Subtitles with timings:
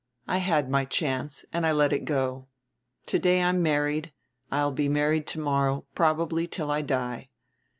[0.27, 2.47] I had my chance and I let it go.
[3.05, 4.11] To day I'm married,
[4.51, 7.29] I'll be married to morrow, probably till I die.